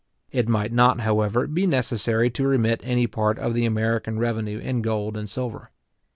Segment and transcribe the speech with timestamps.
[0.31, 4.81] It might not, however, be necessary to remit any part of the American revenue in
[4.81, 5.69] gold and silver.